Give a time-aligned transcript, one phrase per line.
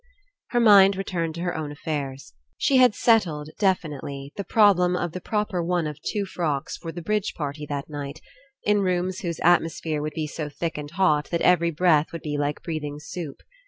[0.47, 2.33] Her mind returned to her own affairs.
[2.57, 7.03] She had settled, definitely, the problem of the proper one of two frocks for the
[7.03, 8.21] bridge party i6 ENCOUNTER that night,
[8.63, 12.35] In rooms whose atmosphere would be so thick and hot that every breath would be
[12.35, 13.43] like breathing soup.